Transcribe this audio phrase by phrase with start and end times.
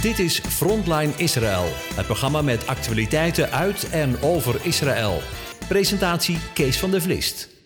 [0.00, 1.64] Dit is Frontline Israël,
[1.94, 5.20] het programma met actualiteiten uit en over Israël.
[5.68, 7.57] Presentatie Kees van der Vlist.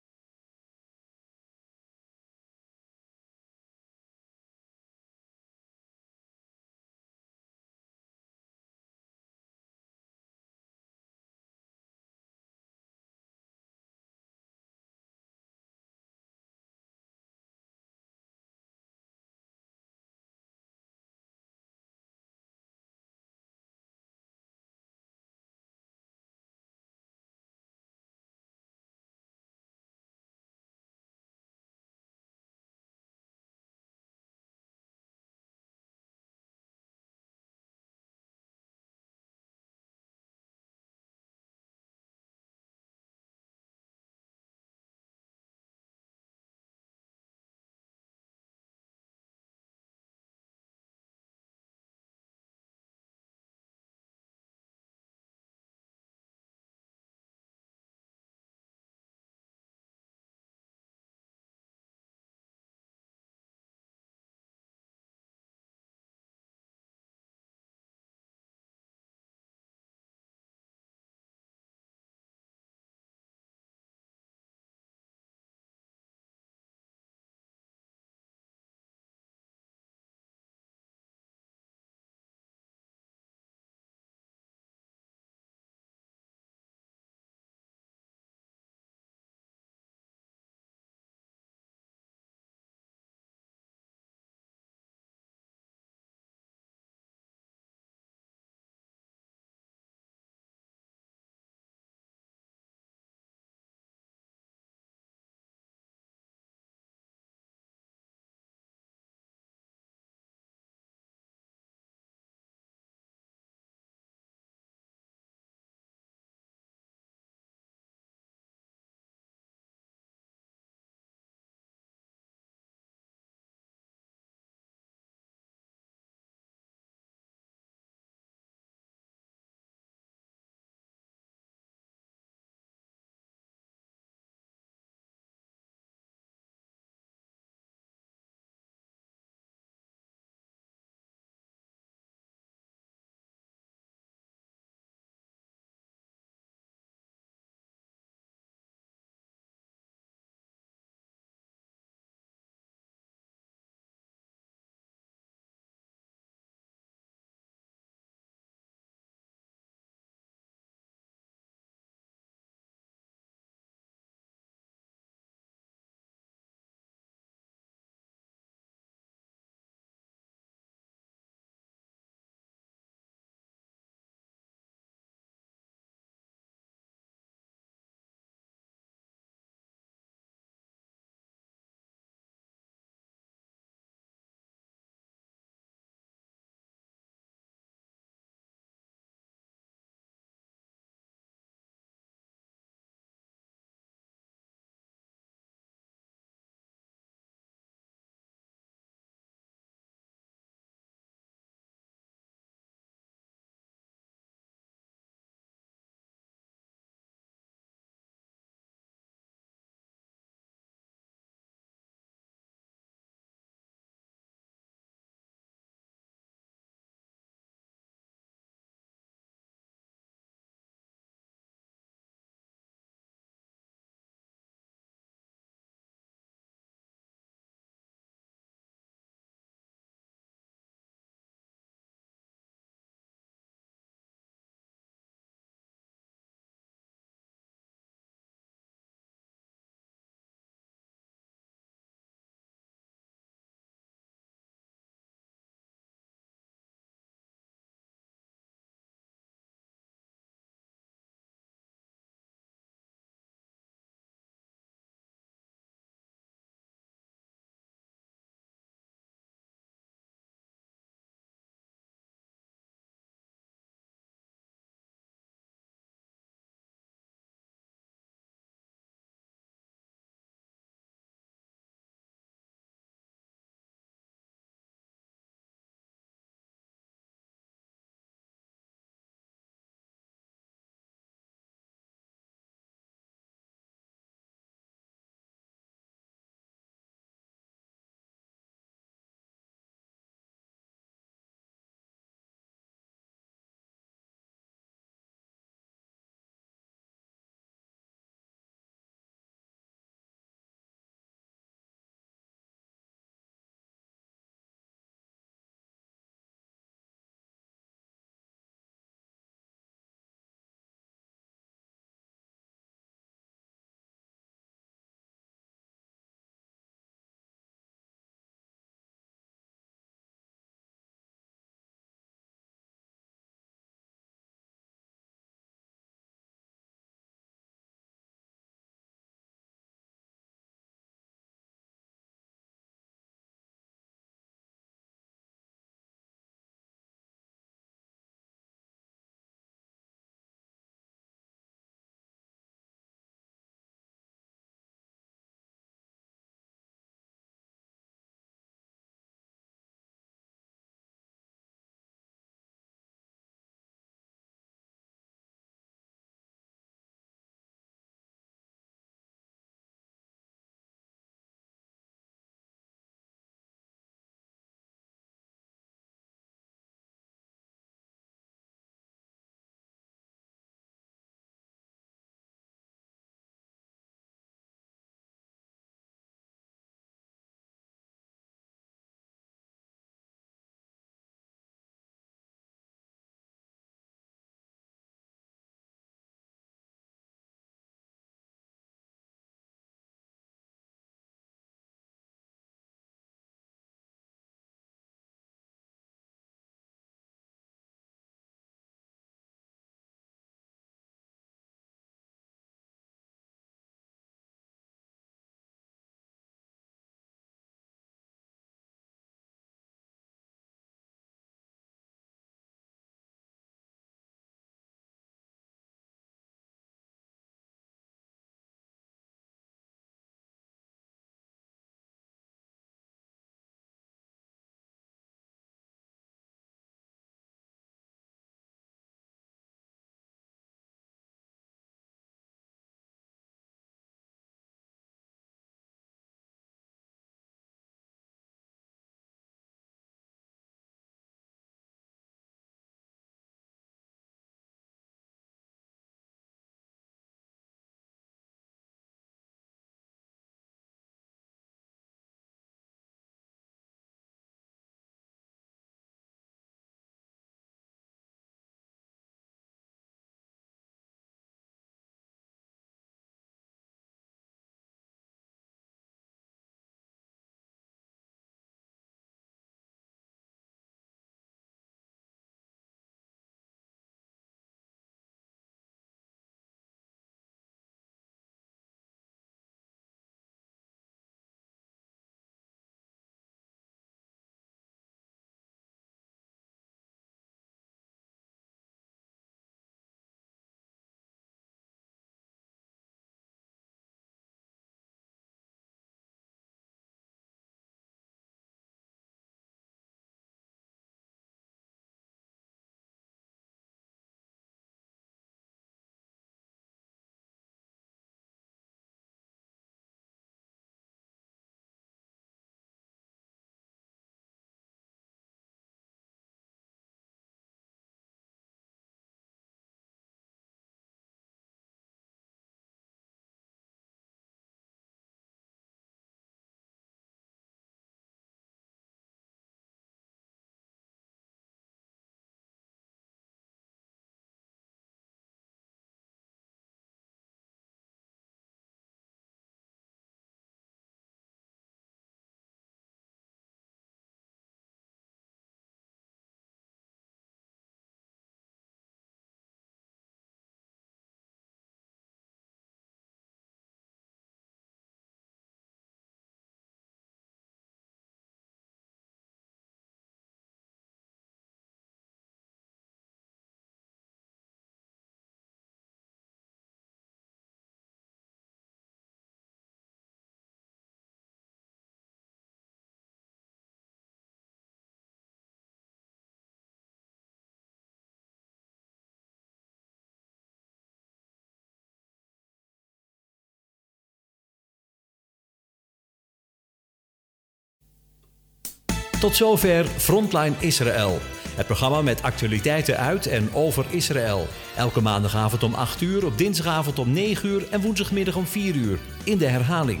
[589.24, 591.18] Tot zover Frontline Israël.
[591.54, 594.46] Het programma met actualiteiten uit en over Israël.
[594.76, 598.98] Elke maandagavond om 8 uur, op dinsdagavond om 9 uur en woensdagmiddag om 4 uur.
[599.24, 600.00] In de herhaling.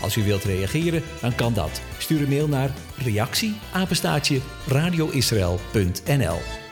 [0.00, 1.80] Als u wilt reageren, dan kan dat.
[1.98, 3.54] Stuur een mail naar reactie
[4.66, 6.63] radioisrael.nl